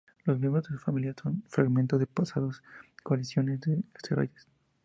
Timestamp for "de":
0.63-0.71, 1.99-2.07, 3.61-3.83